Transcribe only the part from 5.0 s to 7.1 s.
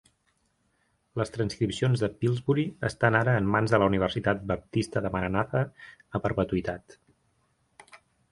de Maranatha a perpetuïtat.